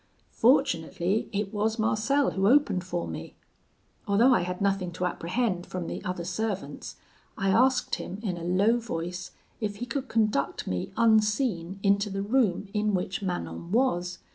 Fortunately 0.33 1.29
it 1.31 1.53
was 1.53 1.77
Marcel 1.77 2.31
who 2.31 2.47
opened 2.47 2.83
for 2.83 3.07
me. 3.07 3.35
Although 4.07 4.33
I 4.33 4.41
had 4.41 4.59
nothing 4.59 4.91
to 4.93 5.05
apprehend 5.05 5.67
from 5.67 5.85
the 5.85 6.03
other 6.03 6.23
servants, 6.25 6.95
I 7.37 7.49
asked 7.49 7.93
him 7.93 8.17
in 8.23 8.35
a 8.35 8.43
low 8.43 8.79
voice 8.79 9.29
if 9.59 9.75
he 9.75 9.85
could 9.85 10.07
conduct 10.07 10.65
me 10.65 10.91
unseen 10.97 11.79
into 11.83 12.09
the 12.09 12.23
room 12.23 12.67
in 12.73 12.95
which 12.95 13.21
Manon 13.21 13.71
was. 13.71 14.17